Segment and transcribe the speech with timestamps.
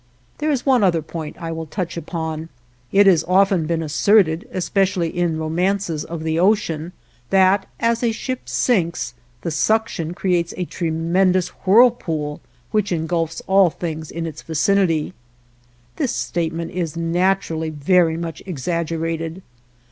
[0.39, 2.49] There is one other point I will touch upon;
[2.91, 6.91] it has often been asserted, especially in romances of the ocean,
[7.29, 12.41] that as a ship sinks the suction creates a tremendous whirlpool
[12.71, 15.13] which engulfs all things in its vicinity.
[15.97, 19.43] This statement is naturally very much exaggerated.